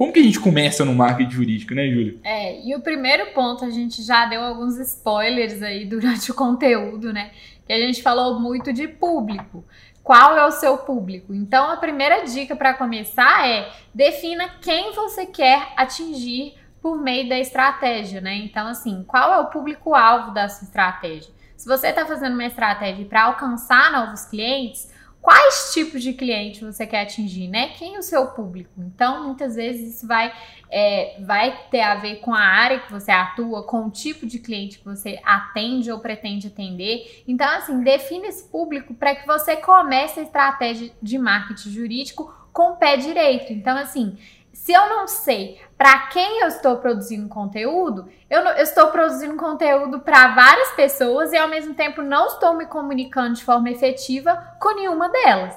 Como 0.00 0.14
que 0.14 0.20
a 0.20 0.22
gente 0.22 0.40
começa 0.40 0.82
no 0.82 0.94
marketing 0.94 1.30
jurídico, 1.30 1.74
né, 1.74 1.86
Júlia? 1.86 2.16
É, 2.24 2.66
e 2.66 2.74
o 2.74 2.80
primeiro 2.80 3.34
ponto, 3.34 3.66
a 3.66 3.68
gente 3.68 4.02
já 4.02 4.24
deu 4.24 4.42
alguns 4.42 4.78
spoilers 4.78 5.62
aí 5.62 5.84
durante 5.84 6.30
o 6.30 6.34
conteúdo, 6.34 7.12
né? 7.12 7.32
Que 7.66 7.72
a 7.74 7.76
gente 7.76 8.02
falou 8.02 8.40
muito 8.40 8.72
de 8.72 8.88
público. 8.88 9.62
Qual 10.02 10.38
é 10.38 10.46
o 10.46 10.52
seu 10.52 10.78
público? 10.78 11.34
Então, 11.34 11.70
a 11.70 11.76
primeira 11.76 12.24
dica 12.24 12.56
para 12.56 12.72
começar 12.72 13.46
é 13.46 13.70
defina 13.94 14.48
quem 14.62 14.94
você 14.94 15.26
quer 15.26 15.68
atingir 15.76 16.54
por 16.80 16.98
meio 16.98 17.28
da 17.28 17.38
estratégia, 17.38 18.22
né? 18.22 18.36
Então, 18.36 18.68
assim, 18.68 19.04
qual 19.06 19.34
é 19.34 19.38
o 19.40 19.50
público-alvo 19.50 20.32
da 20.32 20.48
sua 20.48 20.64
estratégia? 20.64 21.30
Se 21.58 21.68
você 21.68 21.88
está 21.88 22.06
fazendo 22.06 22.32
uma 22.32 22.46
estratégia 22.46 23.04
para 23.04 23.24
alcançar 23.24 23.92
novos 23.92 24.24
clientes, 24.24 24.90
quais 25.20 25.72
tipos 25.72 26.02
de 26.02 26.12
cliente 26.12 26.64
você 26.64 26.86
quer 26.86 27.02
atingir, 27.02 27.48
né? 27.48 27.68
Quem 27.76 27.94
é 27.94 27.98
o 27.98 28.02
seu 28.02 28.26
público? 28.28 28.70
Então, 28.78 29.24
muitas 29.24 29.54
vezes 29.54 29.96
isso 29.96 30.06
vai, 30.06 30.32
é, 30.70 31.16
vai 31.20 31.66
ter 31.70 31.80
a 31.80 31.96
ver 31.96 32.16
com 32.16 32.32
a 32.34 32.40
área 32.40 32.80
que 32.80 32.90
você 32.90 33.10
atua, 33.10 33.62
com 33.62 33.86
o 33.86 33.90
tipo 33.90 34.26
de 34.26 34.38
cliente 34.38 34.78
que 34.78 34.84
você 34.84 35.20
atende 35.24 35.90
ou 35.92 36.00
pretende 36.00 36.46
atender. 36.46 37.22
Então, 37.28 37.48
assim, 37.48 37.82
define 37.82 38.28
esse 38.28 38.48
público 38.48 38.94
para 38.94 39.14
que 39.14 39.26
você 39.26 39.56
comece 39.56 40.20
a 40.20 40.22
estratégia 40.22 40.90
de 41.02 41.18
marketing 41.18 41.70
jurídico 41.70 42.34
com 42.52 42.72
o 42.72 42.76
pé 42.76 42.96
direito. 42.96 43.52
Então, 43.52 43.76
assim, 43.76 44.16
se 44.52 44.72
eu 44.72 44.88
não 44.88 45.06
sei 45.06 45.60
para 45.76 46.06
quem 46.08 46.40
eu 46.40 46.48
estou 46.48 46.76
produzindo 46.76 47.28
conteúdo, 47.28 48.08
eu, 48.28 48.44
não, 48.44 48.52
eu 48.52 48.62
estou 48.62 48.88
produzindo 48.88 49.36
conteúdo 49.36 50.00
para 50.00 50.34
várias 50.34 50.72
pessoas 50.72 51.32
e 51.32 51.36
ao 51.36 51.48
mesmo 51.48 51.74
tempo 51.74 52.02
não 52.02 52.26
estou 52.26 52.54
me 52.54 52.66
comunicando 52.66 53.34
de 53.34 53.44
forma 53.44 53.70
efetiva 53.70 54.36
com 54.60 54.74
nenhuma 54.74 55.08
delas. 55.08 55.56